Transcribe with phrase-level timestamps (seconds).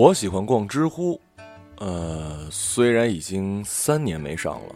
[0.00, 1.20] 我喜欢逛知乎，
[1.76, 4.74] 呃，虽然已经三年没上了，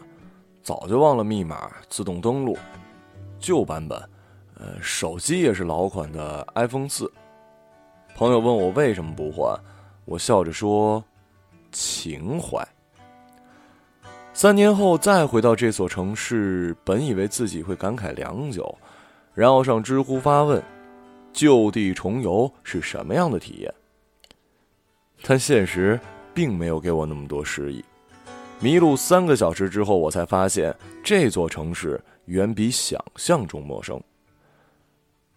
[0.61, 2.55] 早就忘了密码，自动登录，
[3.39, 3.99] 旧版本，
[4.53, 7.11] 呃，手机也是老款的 iPhone 四。
[8.13, 9.59] 朋友问我为什么不换，
[10.05, 11.03] 我笑着说
[11.73, 12.63] ：“情怀。”
[14.31, 18.77] 三年后再回到这所城市，本以为自己会感慨良久，
[19.33, 20.61] 然后上知乎发问
[21.33, 23.73] ：“就地重游是什么样的体验？”
[25.27, 25.99] 但现实
[26.33, 27.83] 并没有给我那么多诗意。
[28.59, 34.01] 迷路三个小时之后，我才发现这座城市远比想象中陌生。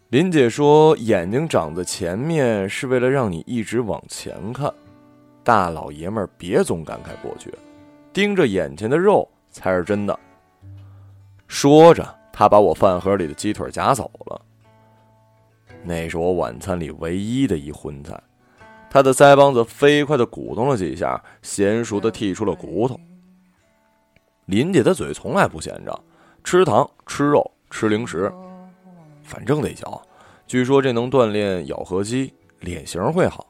[0.09, 4.73] 林姐说：“眼睛长在前面是为了让你一直往前看，
[5.43, 7.53] 大老爷们儿别总感慨过去，
[8.13, 10.17] 盯着眼前的肉才是真的。”
[11.47, 14.41] 说着，他把我饭盒里的鸡腿夹走了。
[15.83, 18.19] 那是我晚餐里唯一的一荤菜。
[18.89, 22.99] 他的腮帮子飞快地鼓动了几下，娴熟地剔出了骨头。
[24.45, 26.03] 林姐的嘴从来不闲着，
[26.43, 28.33] 吃糖、吃肉、吃零食，
[29.21, 30.01] 反正得嚼。
[30.47, 33.47] 据说这能锻炼咬合肌，脸型会好。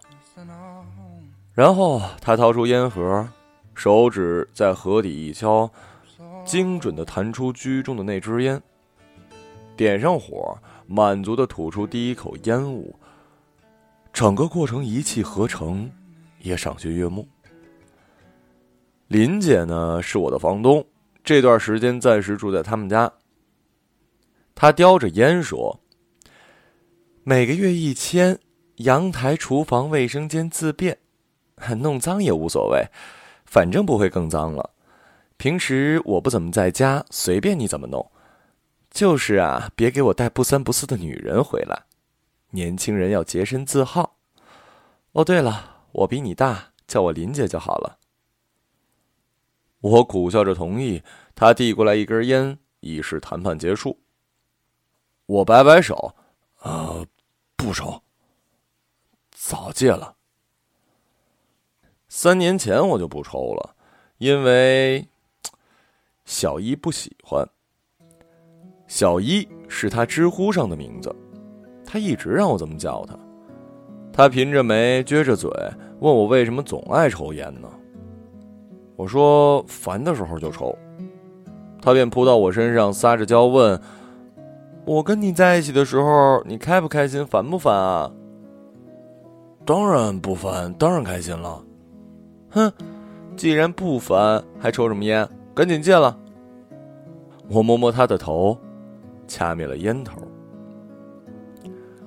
[1.53, 3.25] 然后他掏出烟盒，
[3.73, 5.71] 手指在盒底一敲，
[6.43, 8.61] 精准地弹出居中的那支烟，
[9.77, 12.93] 点上火，满足地吐出第一口烟雾。
[14.19, 15.89] 整个过程一气呵成，
[16.41, 17.25] 也赏心悦目。
[19.07, 20.85] 林姐呢是我的房东，
[21.23, 23.09] 这段时间暂时住在他们家。
[24.53, 25.79] 她叼着烟说
[27.23, 28.37] ：“每个月一千，
[28.79, 30.97] 阳台、厨房、卫生间自便，
[31.77, 32.85] 弄脏也无所谓，
[33.45, 34.71] 反正不会更脏了。
[35.37, 38.05] 平时我不怎么在家，随便你怎么弄。
[38.91, 41.83] 就是啊，别给我带不三不四的女人回来。”
[42.51, 44.17] 年轻人要洁身自好。
[45.13, 47.97] 哦，对了，我比你大，叫我林姐就好了。
[49.81, 51.01] 我苦笑着同意。
[51.35, 53.97] 他递过来一根烟，以示谈判结束。
[55.25, 56.13] 我摆摆手，
[56.63, 57.05] 呃，
[57.55, 58.03] 不抽。
[59.31, 60.15] 早戒了。
[62.09, 63.75] 三年前我就不抽了，
[64.17, 65.07] 因为
[66.25, 67.47] 小一不喜欢。
[68.87, 71.15] 小一是他知乎上的名字。
[71.91, 73.17] 他一直让我这么叫他，
[74.13, 75.49] 他颦着眉，撅着嘴，
[75.99, 77.67] 问我为什么总爱抽烟呢？
[78.95, 80.77] 我说烦的时候就抽。
[81.81, 83.81] 他便扑到我身上，撒着娇问
[84.85, 88.11] ：“我跟你在一起的时候，你开不开心，烦不烦啊？”
[89.65, 91.63] 当然不烦，当然开心了。
[92.51, 92.71] 哼，
[93.35, 95.27] 既然不烦，还抽什么烟？
[95.55, 96.15] 赶紧戒了。
[97.49, 98.55] 我摸摸他的头，
[99.25, 100.21] 掐灭了烟头。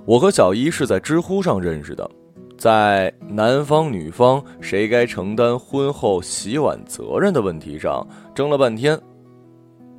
[0.05, 2.09] 我和小一是在知乎上认识的，
[2.59, 9.01] 在男方女方谁该承担婚后洗碗责任的问题上争了半天，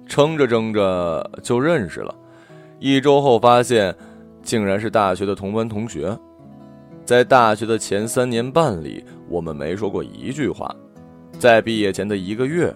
[0.06, 2.14] 争着争着就认识了。
[2.80, 3.96] 一周后发现，
[4.42, 6.18] 竟然是大学的同班同学。
[7.06, 10.74] 在大学的前三年半里，我们没说过一句话。
[11.40, 12.74] 在毕业前的一个月，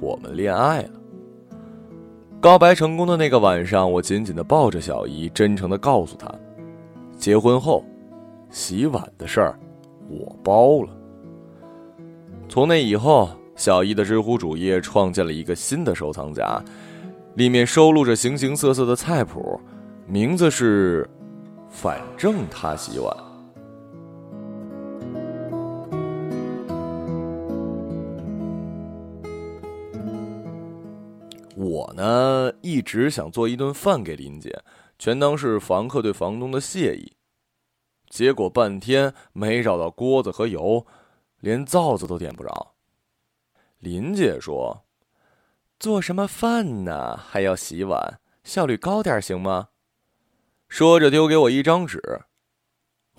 [0.00, 1.01] 我们恋爱了。
[2.42, 6.28] 告白成功的那个晚上，我紧紧的抱着小姨，真诚的告诉她，
[7.16, 7.84] 结婚后，
[8.50, 9.56] 洗碗的事儿，
[10.08, 10.88] 我包了。
[12.48, 16.60] 从那以后，小姨的知乎主页创建了一个新的收藏夹，
[17.36, 19.60] 里面收录着形形色色的菜谱，
[20.08, 21.08] 名字是
[21.70, 23.16] “反正他洗碗”。
[31.56, 34.62] 我呢，一直想做一顿饭给林姐，
[34.98, 37.12] 全当是房客对房东的谢意。
[38.08, 40.86] 结果半天没找到锅子和油，
[41.40, 42.74] 连灶子都点不着。
[43.78, 44.84] 林姐说
[45.80, 47.16] ：“做什么饭呢？
[47.16, 49.68] 还要洗碗，效率高点行吗？”
[50.68, 52.00] 说着丢给我一张纸，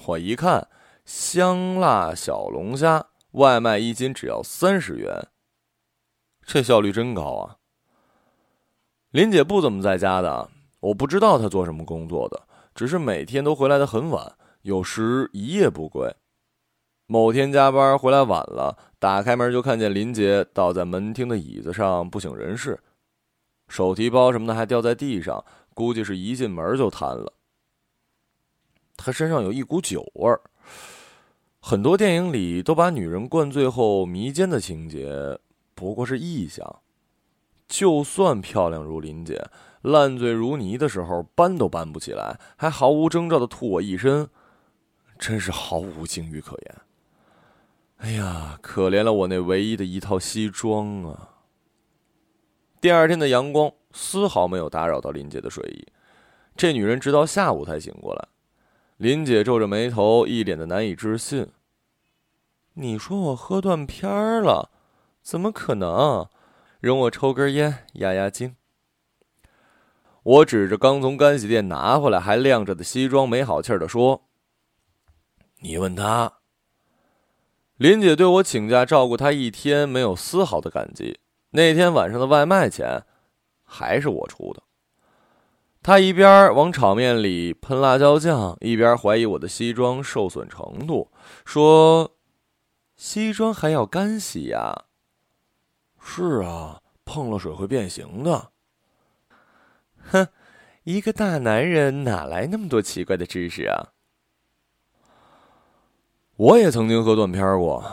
[0.05, 0.69] 我一看，
[1.05, 5.27] 香辣小龙虾外卖一斤只要三十元，
[6.41, 7.57] 这效率真高啊！
[9.13, 10.49] 林姐不怎么在家的，
[10.79, 14.33] 我不知道她做什么工作的，只是每天都回来的很晚，
[14.63, 16.11] 有时一夜不归。
[17.05, 22.79] 某天加班回来晚了，打开门就看见林姐倒在门厅的椅子上不省人事，
[23.67, 25.45] 手提包什么的还掉在地上，
[25.75, 27.33] 估计是一进门就瘫了。
[28.97, 30.41] 她身上有一股酒味儿，
[31.59, 35.37] 很多电影里都把女人灌醉后迷奸的情节，
[35.75, 36.79] 不过是臆想。
[37.73, 39.49] 就算漂亮如林姐，
[39.81, 44.29] 烂醉如泥的时候，搬都搬不起来，还毫无征兆的吐我一身，
[45.17, 46.81] 真是毫无境遇可言。
[47.97, 51.29] 哎呀，可怜了我那唯一的一套西装啊！
[52.79, 55.87] 第二天的阳光丝毫没有打扰到林姐的睡意，
[56.55, 58.27] 这女人直到下午才醒过来。
[58.97, 61.47] 林姐皱着眉头，一脸的难以置信。
[62.75, 64.69] 你说我喝断片儿了？
[65.23, 66.27] 怎么可能？
[66.87, 68.57] 容我抽根烟压压惊。
[70.23, 74.25] 我指着刚从干洗店拿回来还晾着的西装，没好气儿的说
[75.61, 76.39] ：“你问他。”
[77.77, 81.19] 林姐对我请假照顾她一天，没有丝毫的感激。
[81.51, 83.03] 那天晚上的外卖钱，
[83.63, 84.63] 还是我出的。
[85.81, 91.11] 她一边往炒面里喷辣椒酱，一边怀疑我的西装受损程度，
[91.45, 92.17] 说
[92.97, 94.85] ：“西装还要干洗呀
[96.03, 98.49] ？”“是啊，碰了水会变形的。
[100.11, 100.27] ”“哼，
[100.83, 103.89] 一个大男人哪来那么多奇怪的知识啊？”
[106.35, 107.83] 我也曾经喝断片过，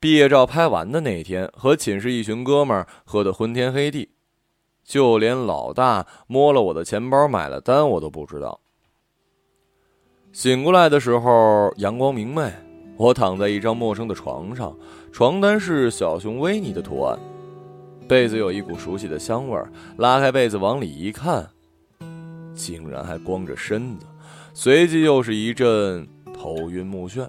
[0.00, 4.10] 毕业照拍完的那天，和寝室一群哥们儿喝得昏天黑地，
[4.82, 8.58] 就连老大摸了我的钱包买了单，我都不知道。
[10.32, 12.50] 醒过来的时候，阳光明媚，
[12.96, 14.74] 我躺在一张陌生的床上，
[15.12, 17.18] 床单是小熊维尼的图案，
[18.08, 19.70] 被子有一股熟悉的香味儿。
[19.98, 21.48] 拉开被子往里一看，
[22.54, 24.06] 竟然还光着身子，
[24.54, 27.28] 随即又是一阵头晕目眩。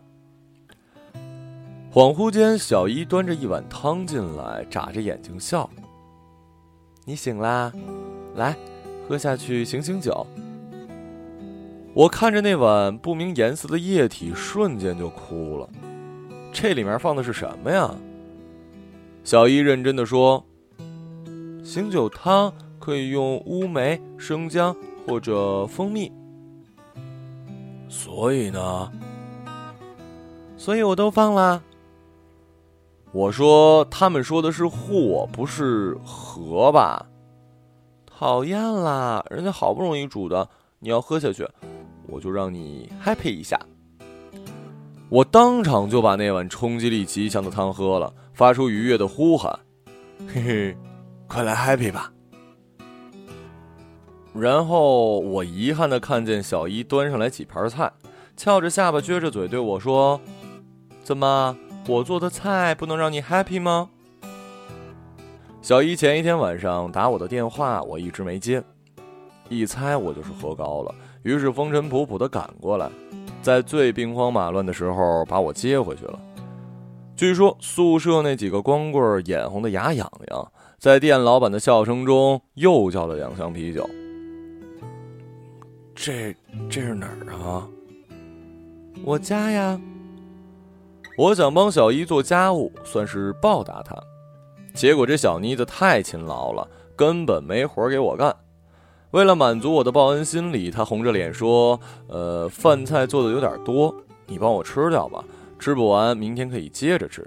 [1.91, 5.69] 恍惚间，小伊端着一碗汤进来，眨着眼睛笑
[7.05, 7.71] ：“你醒啦，
[8.35, 8.55] 来，
[9.07, 10.25] 喝下去醒醒酒。”
[11.93, 15.69] 我看着那碗不明颜色的液体，瞬间就哭了。
[16.51, 17.93] 这里面放的是什么呀？
[19.23, 20.43] 小伊认真的说
[21.63, 24.75] ：“醒酒汤可以用乌梅、生姜
[25.07, 26.11] 或者蜂蜜。”
[27.89, 28.91] 所以呢？
[30.57, 31.63] 所以我都放了。
[33.11, 37.05] 我说：“他们说的是祸，不是和吧？”
[38.05, 39.23] 讨厌啦！
[39.29, 40.47] 人家好不容易煮的，
[40.79, 41.47] 你要喝下去，
[42.07, 43.59] 我就让你 happy 一下。
[45.09, 49.59] 我当场就把那碗冲击力极强的汤喝了，发出愉悦的呼喊
[50.33, 50.77] ：“嘿嘿，
[51.33, 52.11] 快来 happy 吧！”
[54.33, 57.91] 然后我遗憾的看见小姨端上来几盘菜，
[58.37, 60.21] 翘着下巴撅着嘴对我说
[61.03, 63.89] ：“怎么？”我做的菜不能让你 happy 吗？
[65.61, 68.63] 小姨前一天晚上打我的电话，我一直没接，
[69.49, 72.89] 一猜我就是喝高了，于是风尘仆仆的赶过来，
[73.41, 76.17] 在最兵荒马乱的时候把我接回去了。
[77.17, 80.51] 据说宿舍那几个光棍眼红的牙痒痒，
[80.83, 83.89] 在店老板的笑声中又叫了两箱啤酒。
[85.95, 86.35] 这
[86.69, 87.65] 这是哪儿啊？
[89.05, 89.79] 我家呀。
[91.17, 93.95] 我想帮小姨做家务，算是报答她。
[94.73, 98.35] 结果这小妮子太勤劳了，根本没活给我干。
[99.11, 101.79] 为了满足我的报恩心理，她红着脸说
[102.11, 103.95] ：“呃，饭菜做的有点多，
[104.27, 105.23] 你帮我吃掉吧，
[105.57, 107.25] 吃不完明天可以接着吃。”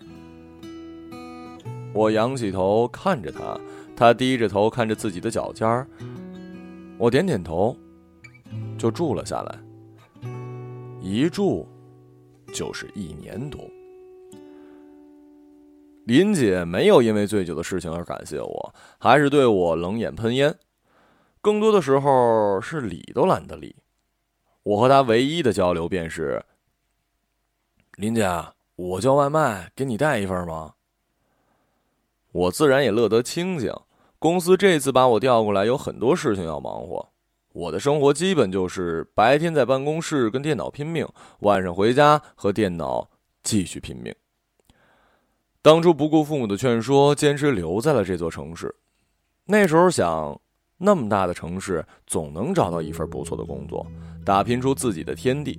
[1.97, 3.59] 我仰起头看着她，
[3.97, 5.89] 她低着头看着自己的脚尖儿。
[6.99, 7.75] 我点点头，
[8.77, 9.59] 就住了下来。
[11.01, 11.67] 一住
[12.53, 13.59] 就是一年多。
[16.05, 20.55] 林姐没有因为醉酒的事情而感谢我，还是对我冷眼喷烟。
[21.41, 23.75] 更多的时候是理都懒得理。
[24.65, 26.45] 我和她唯一的交流便是
[27.97, 28.29] ：“林姐，
[28.75, 30.75] 我叫外卖，给你带一份吗？”
[32.37, 33.73] 我自然也乐得清静。
[34.19, 37.09] 公司这次把我调过来，有很多事情要忙活。
[37.55, 41.09] 我的生活基本就是白天在办公室跟电脑拼命，
[41.41, 43.09] 晚上回家和电脑
[43.43, 44.15] 继续拼命。
[45.63, 48.75] 当初不顾父母的劝说，坚持留在了这座城市。
[49.47, 50.39] 那时候想，
[50.77, 53.87] 那么大的城市，总能找到一份不错的工作，
[54.27, 55.59] 打拼出自己的天地。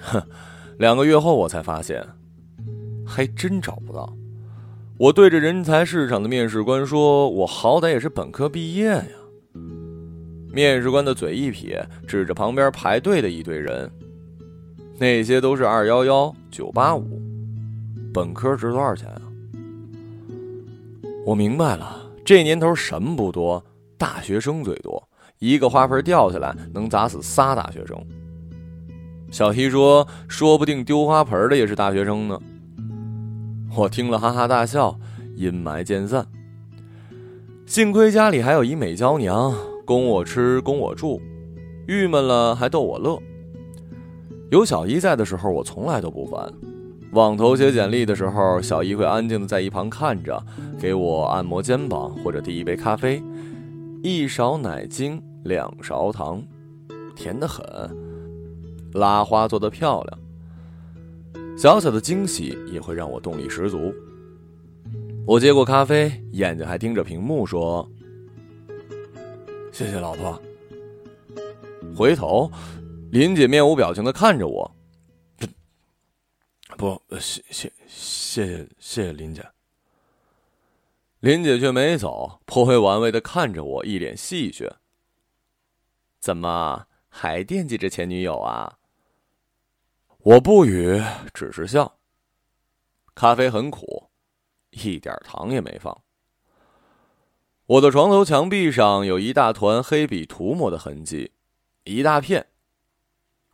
[0.00, 0.22] 哼，
[0.78, 2.06] 两个月后我才发现，
[3.04, 4.16] 还真找不到。
[4.98, 9.06] 我对着人才市场的面试官说：“我好歹也是本科毕业呀。”
[10.50, 13.90] 面试官的嘴一撇，指着旁边排队的一堆人
[14.98, 17.20] ：“那些都是二幺幺、九八五。”
[18.14, 19.20] 本科值多少钱啊？
[21.26, 23.62] 我明白了，这年头什么不多，
[23.98, 25.06] 大学生最多，
[25.40, 27.94] 一个花盆掉下来能砸死仨大学生。
[29.30, 32.40] 小希说：“说不定丢花盆的也是大学生呢。”
[33.76, 34.98] 我听了哈哈大笑，
[35.36, 36.26] 阴霾渐散。
[37.66, 39.54] 幸亏家里还有一美娇娘，
[39.84, 41.20] 供我吃，供我住，
[41.86, 43.20] 郁闷了还逗我乐。
[44.50, 46.50] 有小姨在的时候，我从来都不烦。
[47.12, 50.42] 网头写简历的时候，小姨会安静的在一旁看着，
[50.78, 53.22] 给我按摩肩膀或者递一杯咖啡，
[54.02, 56.42] 一勺奶精，两勺糖，
[57.14, 57.62] 甜得很，
[58.94, 60.18] 拉花做得漂亮。
[61.56, 63.92] 小小的惊喜也会让我动力十足。
[65.26, 67.88] 我接过咖啡，眼睛还盯着屏幕说
[69.72, 70.40] ：“谢谢老婆。”
[71.96, 72.50] 回头，
[73.10, 74.76] 林姐面无表情的看着我。
[76.76, 79.42] 不，谢谢谢谢谢谢林姐。
[81.20, 84.70] 林姐却没走，颇为玩味的看着我，一脸戏谑。
[86.20, 88.78] 怎么还惦记着前女友啊？
[90.26, 91.00] 我不语，
[91.32, 92.00] 只是笑。
[93.14, 94.10] 咖啡很苦，
[94.70, 95.96] 一点糖也没放。
[97.66, 101.30] 我的床头墙壁上有一大团黑笔涂抹的痕迹，
[101.84, 102.48] 一大片。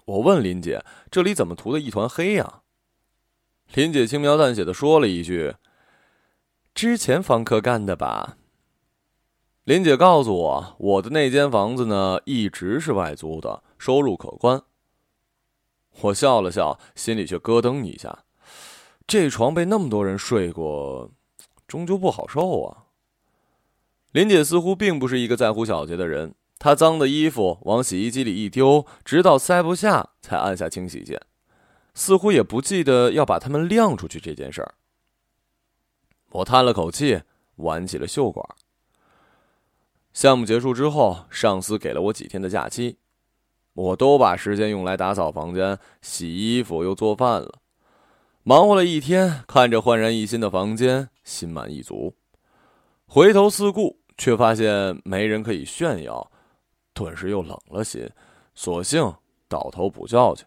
[0.06, 2.62] 我问林姐：“这里怎么涂的一团黑呀？”
[3.74, 5.56] 林姐轻描淡写的说了一句
[6.74, 8.38] ：“之前房客干的吧。”
[9.64, 14.62] 林姐告诉我，我的那间房子呢，一直是外租的，收入可观。
[16.00, 18.24] 我笑了笑，心里却咯噔一下。
[19.06, 21.10] 这床被那么多人睡过，
[21.68, 22.84] 终究不好受啊。
[24.12, 31.20] 林姐似乎并不是一个在乎小节的人，她脏的衣服往洗衣机里一丢，直到塞不下才按下清洗键。
[31.94, 34.74] 似乎也不记得要把它们晾出去这件事儿。
[36.30, 37.22] 我叹了口气，
[37.56, 38.46] 挽起了袖管。
[40.14, 42.98] 项目结束之后，上司给了我几天的假期，
[43.74, 47.54] 我都把时间用来打扫房间、洗衣服又做饭了。
[48.42, 52.14] 忙活了一天，看着焕然一新的房间，心满意足。
[53.06, 56.30] 回头四顾，却发现没人可以炫耀，
[56.92, 58.10] 顿时又冷了心，
[58.54, 59.14] 索性
[59.48, 60.44] 倒头补觉去。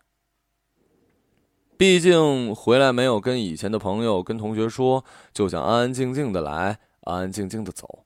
[1.78, 5.04] 毕竟回来没有跟以前的朋友、跟同学说，
[5.34, 8.06] 就想安安静静的来，安安静静的走。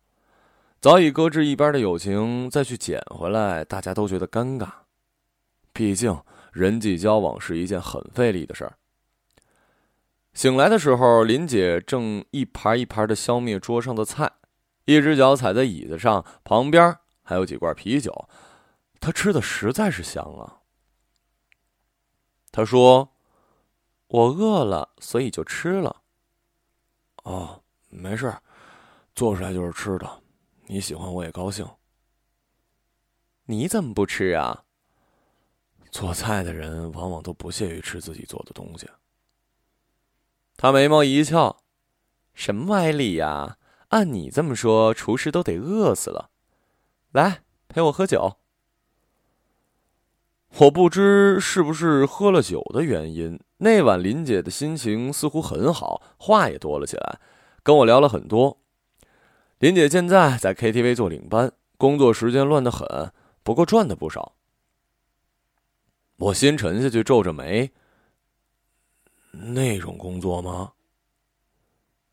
[0.82, 4.70] 早已搁置一边的友情再去捡回来，大家都觉得尴尬。
[5.80, 6.22] 毕竟
[6.52, 8.78] 人际交往是一件很费力的事儿。
[10.34, 14.30] 醒来的时候，林姐正一盘一盘的消灭桌上的菜，
[14.84, 18.28] 一只脚踩在椅子上，旁边还有几罐啤酒，
[19.00, 20.60] 她吃的实在是香啊。
[22.52, 23.16] 她说。
[24.10, 26.02] 我饿了，所以就吃了。
[27.24, 28.36] 哦，没事，
[29.14, 30.24] 做出来就是吃的，
[30.66, 31.66] 你喜欢我也高兴。
[33.46, 34.64] 你怎么不吃啊？
[35.92, 38.88] 做菜的人往往都不屑于吃自己做的东西。
[40.58, 41.62] 他眉毛一翘，
[42.34, 43.58] 什么歪理呀？
[43.90, 46.30] 按你这么说，厨师都得饿死了。
[47.12, 48.38] 来，陪我喝酒。
[50.58, 53.40] 我不知是不是喝了酒的原因。
[53.58, 57.20] 那晚，林姐的心情似乎很好，话也多了起来，
[57.64, 58.60] 跟我聊了很多。
[59.60, 63.12] 林姐现在在 KTV 做领班，工作时间乱得很，
[63.44, 64.36] 不过赚的不少。
[66.20, 67.72] 我心沉下去，皱着眉。
[69.32, 70.74] 那种工作吗？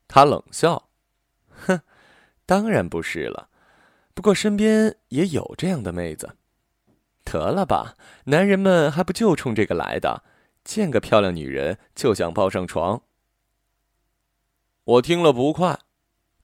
[0.06, 0.88] 他冷笑，
[1.50, 1.80] 哼，
[2.46, 3.48] 当然不是了。
[4.14, 6.36] 不过身边也有这样的妹子。
[7.24, 7.96] 得了吧，
[8.26, 10.22] 男人们还不就冲这个来的？
[10.62, 13.02] 见个漂亮女人就想抱上床。
[14.84, 15.80] 我听了不快，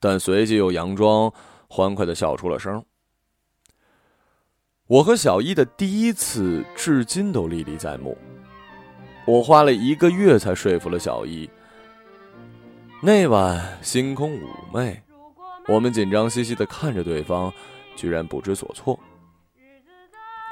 [0.01, 1.33] 但随即又佯装
[1.69, 2.85] 欢快的笑出了声。
[4.93, 8.15] 我和小一的第一次，至今都历历在目。
[9.27, 11.49] 我花了一个月才说服了小一。
[13.01, 15.01] 那晚星空妩媚，
[15.67, 17.51] 我们紧张兮兮的看着对方，
[17.97, 19.01] 居然不知所措。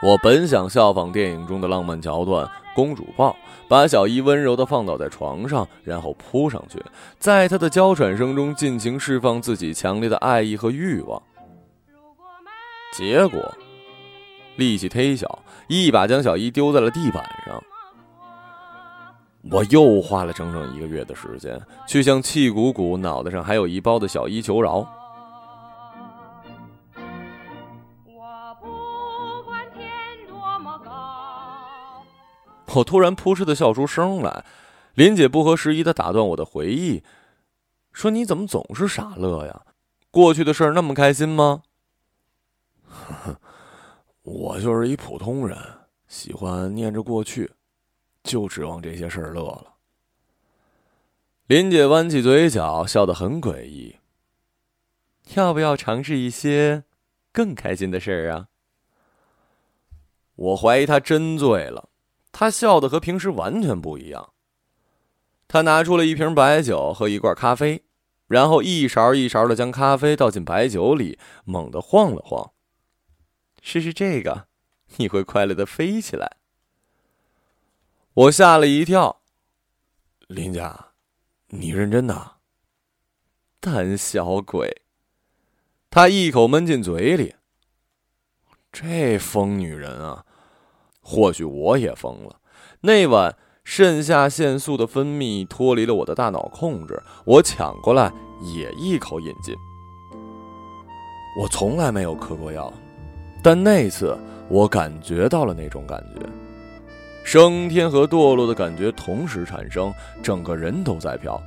[0.02, 3.36] 我本想效仿电影中的浪漫桥段，公主抱，
[3.68, 6.82] 把小一温柔的放倒在床上，然后扑上去，
[7.18, 11.22] 在她的娇喘声中尽情释放自己强烈的爱意和欲望。
[12.94, 13.54] 结果，
[14.60, 17.60] 力气忒小，一把将小伊丢在了地板上。
[19.50, 24.86] 我又花了整整一个月的时间，去向气鼓鼓、脑袋上还有一包的小伊求饶。
[32.74, 34.44] 我突然扑哧的笑出声来，
[34.94, 37.02] 林姐不合时宜的打断我的回忆，
[37.92, 39.62] 说：“你怎么总是傻乐呀？
[40.12, 41.62] 过去的事儿那么开心吗？”
[42.86, 43.40] 呵 呵
[44.22, 45.56] 我就是一普通人，
[46.08, 47.50] 喜欢念着过去，
[48.22, 49.74] 就指望这些事儿乐了。
[51.46, 53.96] 林姐弯起嘴角，笑得很诡异。
[55.34, 56.84] 要不要尝试一些
[57.32, 58.48] 更开心的事儿啊？
[60.36, 61.88] 我怀疑她真醉了。
[62.32, 64.32] 他笑的和平时完全不一样。
[65.48, 67.82] 他拿出了一瓶白酒和一罐咖啡，
[68.28, 72.52] 然后一勺一勺的将咖啡倒进白酒里，猛地晃了晃。
[73.60, 74.46] 试试这个，
[74.96, 76.36] 你会快乐的飞起来。
[78.14, 79.20] 我吓了一跳。
[80.28, 80.92] 林家，
[81.48, 82.36] 你认真的？
[83.60, 84.82] 胆小鬼！
[85.90, 87.34] 他一口闷进嘴里。
[88.72, 90.24] 这疯女人啊！
[91.00, 92.40] 或许我也疯了。
[92.82, 98.12] 那晚，肾下腺素的分泌脱离了我的大脑控制，我抢过来
[98.42, 99.54] 也一口饮尽。
[101.40, 102.72] 我从来没有嗑过药，
[103.42, 104.16] 但那次
[104.48, 106.26] 我感觉到了那种感觉，
[107.24, 109.92] 升天和堕落的感觉同时产生，
[110.22, 111.40] 整个人都在飘。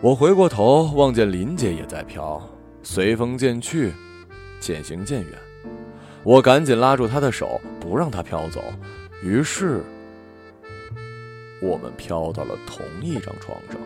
[0.00, 2.40] 我回过头，望见林姐也在飘，
[2.82, 3.92] 随风渐去，
[4.60, 5.32] 渐行渐远。
[6.22, 8.62] 我赶紧拉住她的手，不让她飘走。
[9.22, 9.82] 于是，
[11.60, 13.80] 我们飘到了同一张床上。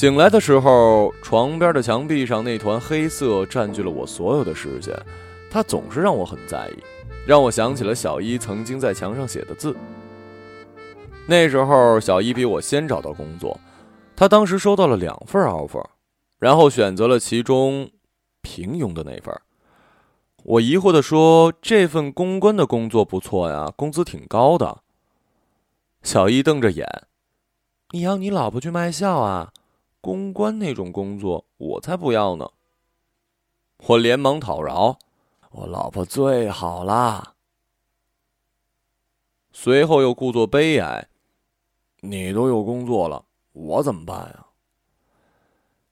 [0.00, 4.98] 醒来的时候，床边的墙壁上那团黑色占据了我所有的视线，
[5.50, 6.82] 它总是让我很在意。
[7.26, 9.76] 让我想起了小一曾经在墙上写的字。
[11.26, 13.60] 那时候，小一比我先找到工作，
[14.16, 15.84] 他当时收到了两份 offer，
[16.38, 17.90] 然后选择了其中
[18.40, 19.38] 平庸的那份。
[20.44, 24.78] 我疑惑的说：“这份公关的工作不错呀，工资挺高的。”
[26.02, 26.88] 小一瞪着眼
[27.92, 29.52] ：“你要你老婆去卖笑啊？
[30.00, 32.50] 公关那种工作，我才不要呢！”
[33.86, 34.98] 我连忙讨饶。
[35.50, 37.34] 我老婆最好啦。
[39.52, 41.08] 随后又故作悲哀
[42.00, 44.46] ：“你都有工作了，我怎么办呀？”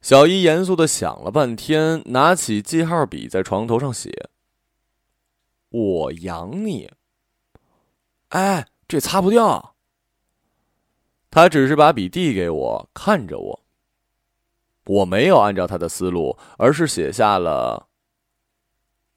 [0.00, 4.30] 小姨严肃的想了半天，拿起记号笔在床头上写
[5.70, 6.90] ：“我养你。”
[8.30, 9.74] 哎，这擦不掉。
[11.30, 13.64] 他只是把笔递给我，看着我。
[14.88, 17.88] 我没有按照他的思路，而是写下了。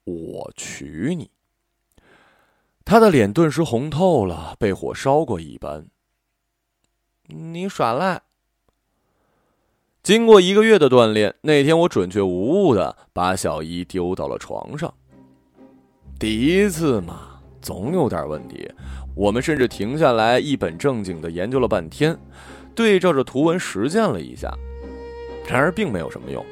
[0.04, 1.30] 我娶你！
[2.84, 5.86] 他的脸顿时红透了，被火烧过一般。
[7.28, 8.20] 你耍赖！
[10.02, 14.92] 经过一个月的锻炼，那天我准确无误的把小姨丢到了床上。
[16.18, 18.70] 第一次嘛，总有点问题。
[19.14, 22.18] 我们甚至停下来一本正经的研究了半天，
[22.74, 24.52] 对照着图文实践了一下。
[25.52, 26.42] 然而并没有什么用。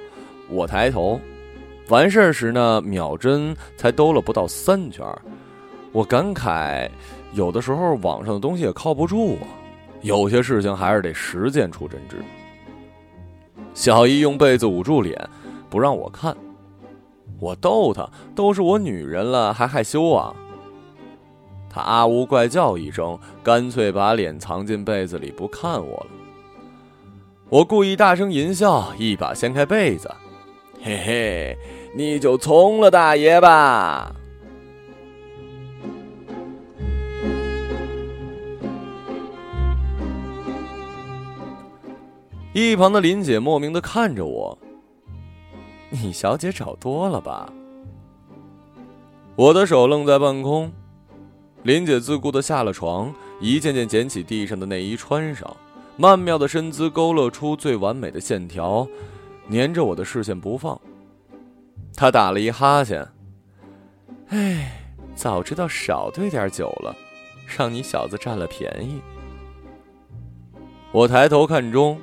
[0.51, 1.19] 我抬头。
[1.89, 5.05] 完事儿时呢，秒针才兜了不到三圈
[5.91, 6.89] 我感慨，
[7.33, 9.49] 有的时候网上的东西也靠不住啊，
[10.03, 12.17] 有些事情还是得实践出真知。
[13.75, 15.19] 小姨用被子捂住脸，
[15.69, 16.37] 不让我看。
[17.41, 20.33] 我逗她，都是我女人了，还害羞啊？
[21.69, 26.20] 她啊呜怪叫一声，干脆把脸藏进被子里不看我了。
[27.51, 30.09] 我故意大声淫笑，一把掀开被子，
[30.81, 31.59] 嘿嘿。
[31.93, 34.15] 你就从了大爷吧！
[42.53, 44.57] 一旁的林姐莫名的看着我，
[45.89, 47.53] 你小姐找多了吧？
[49.35, 50.71] 我的手愣在半空，
[51.65, 55.57] 林姐自顾的下了床，一件件捡起地上的内衣穿上，
[56.01, 58.89] 曼妙的身姿勾勒出最完美的线条，
[59.51, 60.81] 粘着我的视线不放。
[61.95, 63.07] 他打了一哈欠，
[64.29, 64.81] 哎，
[65.15, 66.97] 早知道少兑点酒了，
[67.47, 68.99] 让你小子占了便宜。
[70.91, 72.01] 我抬头看钟，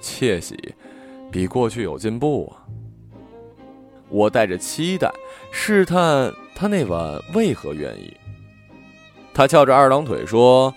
[0.00, 0.56] 窃喜，
[1.28, 2.62] 比过去有进步啊。
[4.10, 5.12] 我带着期待
[5.50, 8.16] 试探他那晚为何愿意。
[9.34, 10.72] 他翘着二郎腿说：“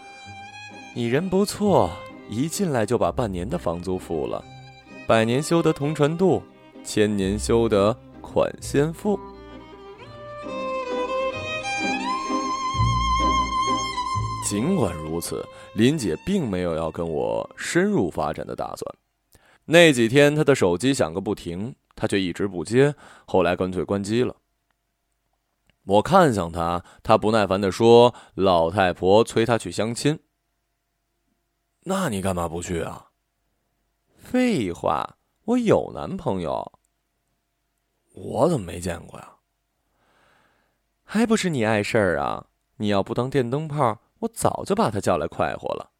[0.95, 1.91] 你人不错，
[2.29, 4.43] 一进来就把半年的房租付了，
[5.07, 6.41] 百年修得同船渡，
[6.83, 9.19] 千年修得。”款先付。
[14.43, 18.95] 尽管如此，林姐并没有要跟我深入发展的打算。
[19.65, 24.35] 那几天，她的手机响个不停，她却一直不接，后来干脆关机了。
[25.85, 30.17] 我看向她，她不耐烦的说：“老太婆催她去相亲。”
[31.87, 33.11] 那你干嘛不去啊？
[34.17, 36.79] 废话，我有男朋友。
[38.13, 39.33] 我怎么没见过呀？
[41.03, 42.47] 还不是你碍事儿啊！
[42.77, 45.91] 你要不当电灯泡，我早就把他叫来快活了。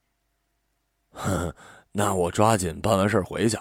[1.12, 1.54] 哼，
[1.92, 3.56] 那我抓紧办完事儿回去。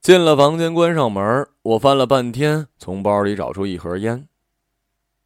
[0.00, 4.28] 进了房间，关上门，我翻了半天，从包里找出一盒烟。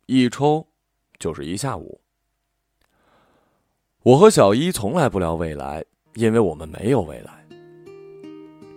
[0.05, 0.69] 一抽
[1.19, 2.03] 就是一下午。
[4.05, 5.85] 我和小一从来不聊未来，
[6.15, 7.33] 因为我们没有未来。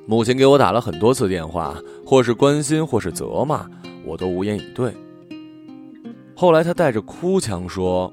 [0.08, 3.70] 母亲给我打了很多次电话，或是关心，或是责骂，
[4.04, 4.92] 我都无言以对。
[6.36, 8.12] 后来，她带着哭腔说：“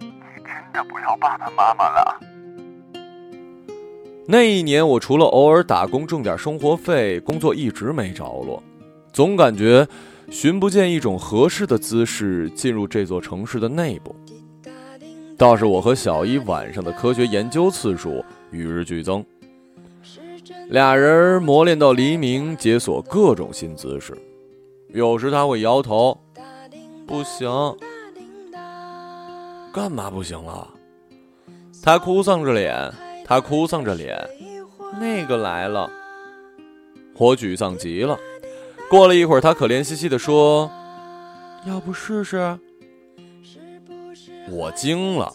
[0.00, 2.18] 你真的不要爸爸妈妈了。”
[4.26, 8.62] 那一年，我除了偶尔打工挣点生活费，工作一直没着落，
[9.12, 9.86] 总感觉
[10.30, 14.16] 寻不见一种合适的姿势进入这座城市的内部。
[15.36, 19.24] 倒是我和小一晚上的科学研究次数与日俱增，
[20.68, 24.16] 俩人磨练到黎明，解锁各种新姿势。
[24.88, 26.16] 有时他会摇头，
[27.06, 27.50] 不行，
[29.72, 30.68] 干嘛不行了？
[31.82, 32.92] 他哭丧着脸。
[33.24, 34.18] 他哭丧着脸，
[35.00, 35.88] 那个来了，
[37.14, 38.18] 我沮丧极了。
[38.90, 40.70] 过了一会儿，他可怜兮兮地说
[41.64, 42.58] ：“要不试试？”
[44.52, 45.32] 我惊了，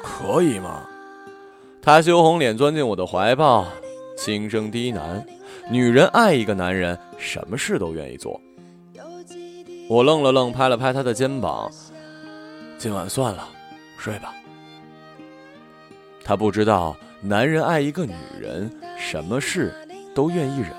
[0.00, 0.88] 可以吗？
[1.82, 3.66] 他羞红脸钻进我的怀抱，
[4.16, 5.20] 轻声低喃
[5.68, 8.40] ：“女人爱一个男人，什么事都愿意做。”
[9.90, 11.68] 我愣了愣，拍了拍他的肩膀
[12.78, 13.48] ：“今晚算了，
[13.98, 14.32] 睡吧。”
[16.24, 19.74] 他不知道，男人爱一个女人，什么事
[20.14, 20.70] 都愿意忍。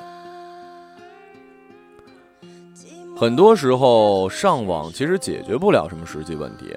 [3.18, 6.74] 很多时候，上网其实解决不了什么实际问题。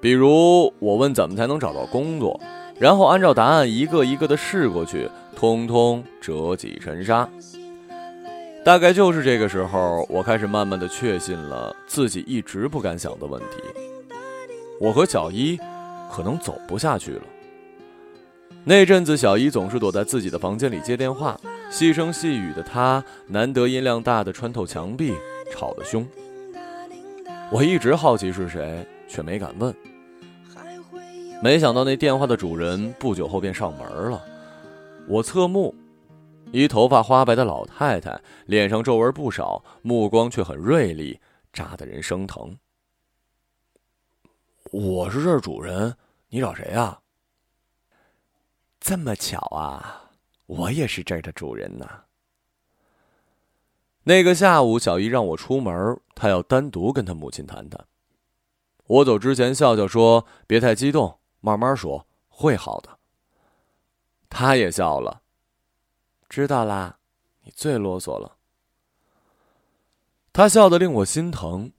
[0.00, 2.40] 比如，我问怎么才能找到工作，
[2.78, 7.28] 然后按照答案一个一个的试过去，通通折戟沉沙。
[8.64, 13.56] 大概就是这个时候，我开始慢慢的确信了自己一直不敢想的问题：
[14.80, 15.58] 我和小一
[16.10, 17.22] 可能走不下去了。
[18.64, 21.38] 那阵子，小姨总是躲在自己的房间里接电话，
[21.70, 25.14] 细声细语的她，难得音量大的穿透墙壁，
[25.50, 26.06] 吵得凶。
[27.50, 29.74] 我一直好奇是谁，却没敢问。
[31.42, 34.22] 没想到那电话的主人不久后便上门了。
[35.08, 35.74] 我侧目，
[36.52, 41.18] 一头发花白的老太太，脸上皱纹不少，目光却很锐利，
[41.50, 42.58] 扎得人生疼。
[44.70, 45.96] 我是这儿主人，
[46.28, 47.00] 你找谁呀？
[48.78, 50.10] 这么巧啊！
[50.44, 51.88] 我也是这儿的主人呢。
[54.02, 57.86] 那个下午，小姨让我出门，她要单独跟她母亲谈谈。
[58.86, 62.98] 我走之前笑笑说：“别太激动，慢慢说，会好的。”
[64.30, 65.22] 他也笑了。
[66.28, 66.98] 知道啦，
[67.42, 68.36] 你最啰嗦了。
[70.32, 71.72] 他笑得令我心疼。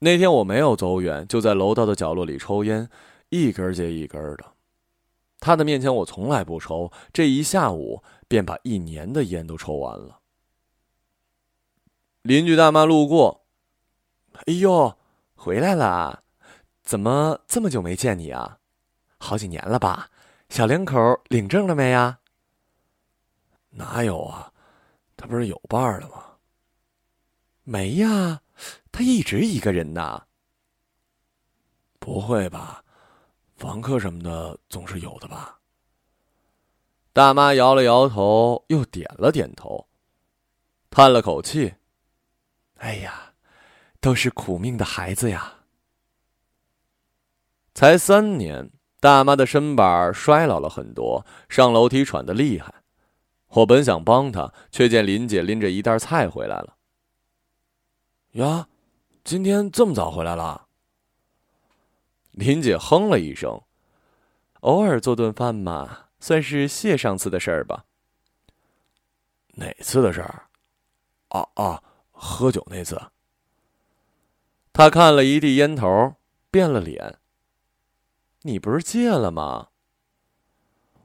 [0.00, 2.88] 那天我没有走远，就在楼道的角落里抽烟，
[3.30, 4.52] 一根接一根的。
[5.38, 10.20] 他的面前我从来不抽，这一下午便把一年的烟都抽完了。
[12.20, 13.46] 邻居大妈路过，
[14.46, 14.98] 哎呦，
[15.34, 16.22] 回来了，
[16.82, 18.59] 怎么这么久没见你啊？
[19.20, 20.10] 好几年了吧？
[20.48, 20.96] 小两口
[21.28, 22.18] 领证了没呀？
[23.68, 24.52] 哪有啊？
[25.16, 26.24] 他不是有伴了吗？
[27.62, 28.40] 没呀，
[28.90, 30.26] 他一直一个人呢。
[32.00, 32.82] 不会吧？
[33.56, 35.60] 房客什么的总是有的吧？
[37.12, 39.86] 大妈摇了摇头，又点了点头，
[40.88, 41.74] 叹了口气
[42.78, 43.34] ：“哎呀，
[44.00, 45.58] 都是苦命的孩子呀！”
[47.74, 52.74] 才三年，大妈的身板衰老了很多，上楼梯喘得厉害。
[53.48, 56.76] 我本想帮她，却见林姐拎着一袋菜回来了。
[58.32, 58.68] 呀，
[59.24, 60.66] 今天这么早回来了？
[62.32, 63.62] 林姐哼了一声，
[64.60, 67.86] 偶尔做顿饭嘛，算是谢上次的事儿吧。
[69.54, 70.46] 哪次的事儿？
[71.28, 71.82] 啊啊，
[72.12, 73.00] 喝酒那次。
[74.72, 76.14] 他看了一地烟头，
[76.50, 77.19] 变了脸。
[78.42, 79.68] 你不是戒了吗？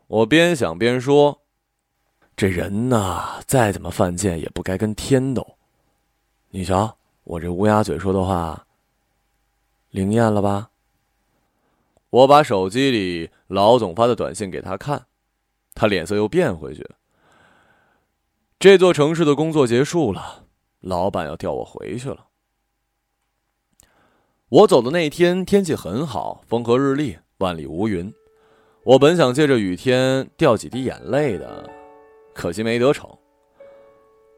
[0.08, 1.42] 我边想边说
[2.38, 5.58] ：“这人呐，再怎么犯贱，也不该跟天斗。
[6.50, 8.68] 你瞧，我这乌鸦嘴说的话，
[9.90, 10.70] 灵验了吧？”
[12.12, 15.08] 我把手机里老总发的短信给他看，
[15.74, 16.90] 他脸色又变回去。
[18.58, 20.46] 这座城市的工作结束了，
[20.80, 22.28] 老板要调我回去了。
[24.48, 28.14] 我走的那天天气很好，风和日丽，万里无云。
[28.84, 31.70] 我本想借着雨天掉几滴眼泪的，
[32.34, 33.10] 可惜没得逞。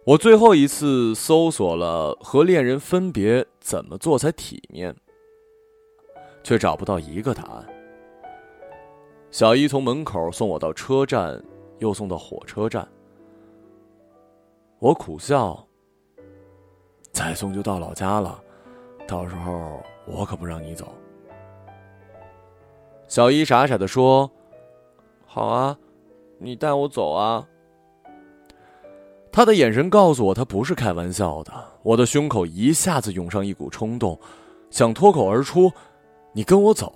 [0.06, 4.96] 我最后一次搜索了和恋人分别怎么做才体面。
[6.44, 7.68] 却找不到一个答案。
[9.32, 11.44] 小姨从门口送我到车站，
[11.80, 12.88] 又送到火车站。
[14.80, 15.62] 我苦笑。
[17.12, 18.42] 再送就到老家了，
[19.06, 20.96] 到时候我可不让你走。
[23.08, 24.30] 小一傻傻的说
[25.26, 25.78] ：“好啊，
[26.40, 27.48] 你带我走啊。”
[29.32, 31.54] 他的眼神告诉我，他不是开玩笑的。
[31.84, 34.20] 我的胸口一下子涌上一股冲动，
[34.70, 35.72] 想脱口而出
[36.34, 36.94] ：“你跟我走。”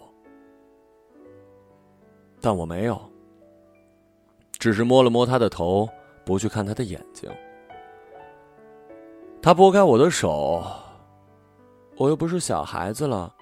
[2.41, 3.00] 但我没有，
[4.54, 5.88] 只是摸了摸他的头，
[6.26, 7.30] 不去看他的眼睛。
[9.41, 10.63] 他拨开我的手，
[11.97, 13.34] 我又不是小孩子了，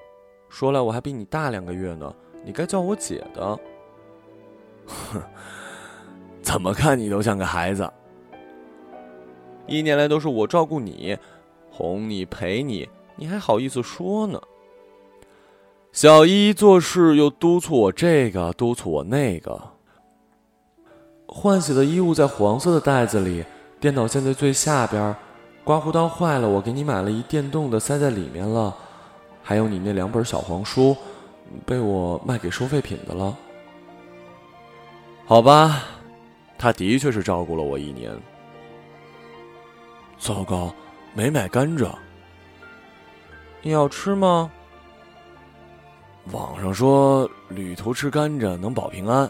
[0.49, 3.59] 说来我还比你大两个月呢，你该叫我姐的。
[4.85, 5.21] 哼，
[6.41, 7.89] 怎么看你都像个孩子。
[9.67, 11.17] 一年来都是我照顾你，
[11.69, 14.41] 哄你陪你，你还好意思说呢？
[15.91, 19.59] 小依依做事又督促我这个，督促我那个。
[21.27, 23.45] 换洗的衣物在黄色的袋子里，
[23.79, 25.15] 电脑线在最下边，
[25.63, 28.75] 刮胡刀坏了，我给你买了一电动的，塞在里面了。
[29.43, 30.95] 还有你那两本小黄书，
[31.65, 33.37] 被我卖给收废品的了。
[35.25, 35.83] 好吧，
[36.57, 38.11] 他的确是照顾了我一年。
[40.17, 40.73] 糟糕，
[41.13, 41.89] 没买甘蔗。
[43.61, 44.49] 你要吃吗？
[46.31, 49.29] 网上说旅途吃甘蔗能保平安。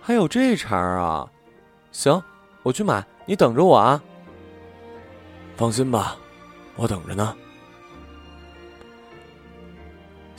[0.00, 1.30] 还有这茬儿啊？
[1.92, 2.20] 行，
[2.62, 4.02] 我去买，你等着我啊。
[5.56, 6.16] 放心吧，
[6.76, 7.36] 我等着呢。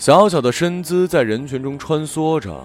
[0.04, 2.62] 小小的身姿在人群中穿梭着，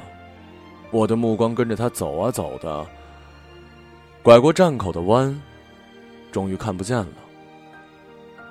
[0.90, 2.84] 我的目光跟着他走啊走的，
[4.24, 5.40] 拐过站口的弯。
[6.32, 7.06] 终于看不见了，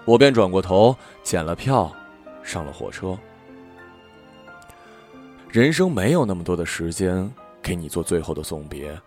[0.06, 1.94] 我便转过头捡了票，
[2.44, 3.18] 上了火车。
[5.50, 7.30] 人生没有那么多的时间
[7.62, 8.98] 给你做最后的送别，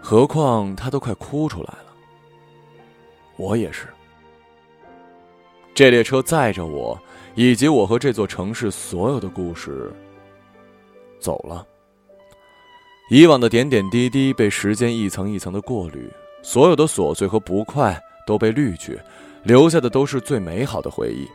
[0.00, 1.92] 何况他都快哭出来了。
[3.36, 3.88] 我也是。
[5.74, 6.98] 这列车载着我，
[7.34, 9.92] 以及我和这座城市所有的故事，
[11.18, 11.66] 走了。
[13.10, 16.10] 以往的点点滴滴被时间一层一层的过滤。
[16.42, 19.00] 所有的琐碎和不快都被滤去，
[19.44, 21.26] 留下的都是最美好的回忆。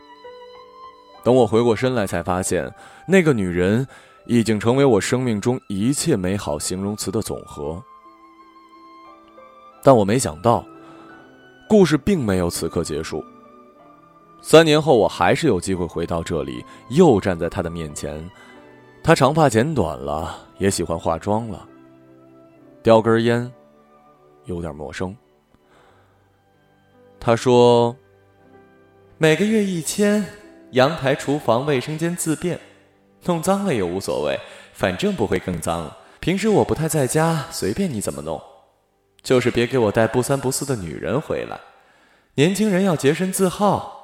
[1.24, 2.72] 等我回过身来，才发现
[3.08, 3.84] 那个女人
[4.26, 7.82] 已经成为我生命中一切美好形容词的总和。
[9.82, 10.64] 但我没想到，
[11.68, 13.24] 故事并没有此刻结束。
[14.42, 18.28] 三年后，我还是有机会回到这里，又站在他的面前。
[19.02, 21.66] 他长发剪短了，也喜欢化妆了，
[22.82, 23.50] 叼根烟。
[24.46, 25.14] 有点陌生。
[27.20, 27.94] 他说
[29.18, 30.24] ：“每个月一千，
[30.72, 32.58] 阳台、厨房、卫生间自便，
[33.24, 34.40] 弄脏了也无所谓，
[34.72, 35.92] 反正不会更脏。
[36.18, 38.40] 平时我不太在家，随便你怎么弄，
[39.22, 41.60] 就是别给我带不三不四的女人回来。
[42.34, 43.99] 年轻人要洁身自好。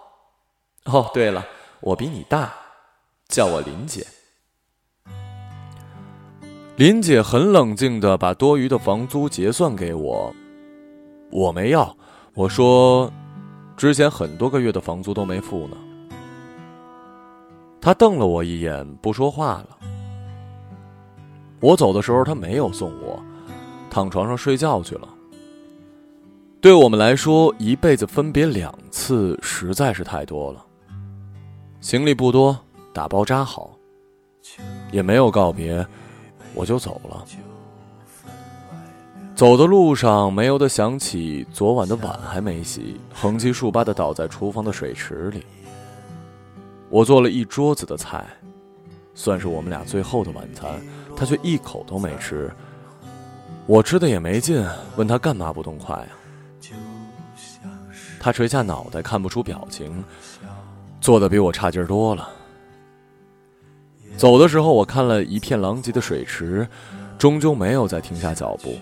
[0.87, 1.45] 哦，对了，
[1.81, 2.53] 我比你大，
[3.29, 4.07] 叫我林姐。”
[6.77, 10.31] 林姐很冷静的把多余的房租结算给我，
[11.31, 11.97] 我没要，
[12.35, 13.11] 我说，
[13.79, 15.77] 之前很多个月的房租都没付呢。
[17.81, 19.79] 她瞪了我一眼，不说话了。
[21.61, 23.19] 我走的时候，她没有送我，
[23.89, 25.09] 躺床上睡觉去了。
[26.61, 30.66] 对我们来说，一辈子分别两次实在是太多了。
[31.87, 32.59] 行李不多，
[32.93, 33.71] 打包扎好，
[34.91, 35.87] 也没有告别。
[36.53, 37.25] 我就走了。
[39.37, 45.47] 走的路上，没由得想起昨晚的碗还没洗，横七竖八的倒在厨房的水池里。
[46.91, 48.27] 我做了一桌子的菜，
[49.15, 50.69] 算是我们俩最后的晚餐，
[51.17, 52.51] 他却一口都没吃。
[53.65, 54.61] 我吃的也没劲，
[54.97, 56.11] 问他干嘛不动筷啊？
[58.19, 60.03] 他垂下脑袋，看不出表情，
[61.01, 62.29] 做的比我差劲多了。
[64.17, 66.67] 走的时候，我看了一片狼藉的水池，
[67.19, 68.75] 终究没有再停下脚步。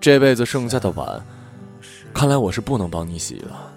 [0.00, 1.24] 这辈子剩下的碗，
[2.12, 3.72] 看来我是不能帮你洗了。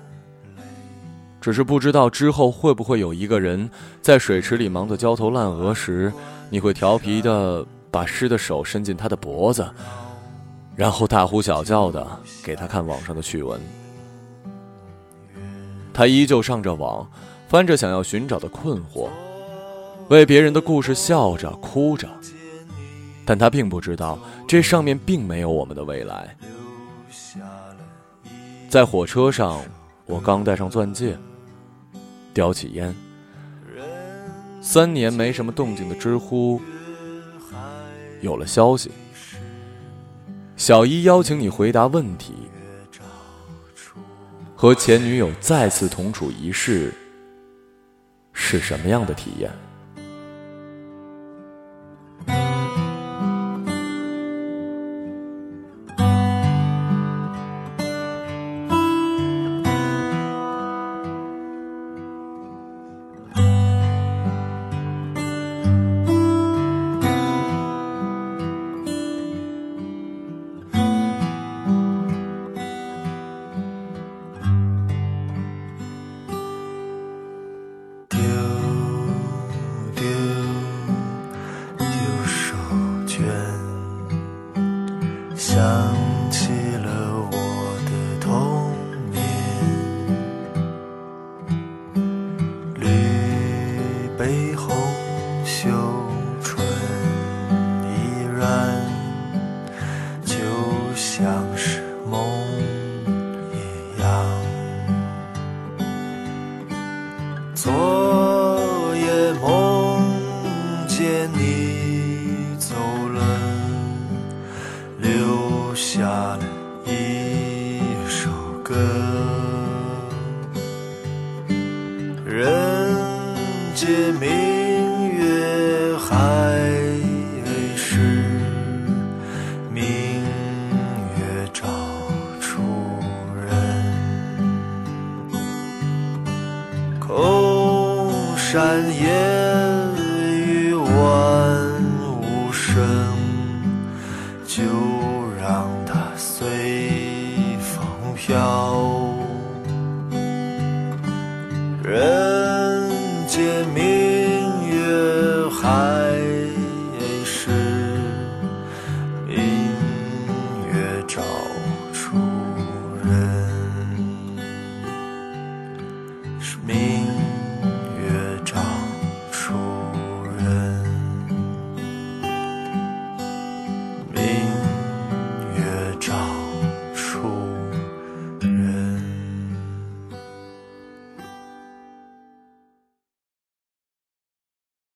[1.40, 3.70] 只是不知道之后会不会有一个人
[4.02, 6.12] 在水池里忙得焦头烂额时，
[6.50, 9.70] 你会调皮的把湿的手伸进他的脖子，
[10.76, 12.06] 然后大呼小叫的
[12.44, 13.62] 给他看网上的趣闻。
[15.96, 17.10] 他依旧上着网，
[17.48, 19.08] 翻着想要寻找的困惑。
[20.10, 22.10] 为别人的故事笑着哭着，
[23.24, 26.36] 但他并不知道这上面并没有我们的未来。
[28.70, 29.62] 在火车上，
[30.06, 31.18] 我刚戴上钻戒，
[32.34, 32.94] 叼起烟。
[34.62, 36.60] 三年没什么动静的知乎
[38.20, 38.92] 有了消息：
[40.58, 42.34] 小一邀请你回答问题。
[44.66, 46.92] 和前女友再次同处一室
[48.34, 49.52] 是什么样的体验？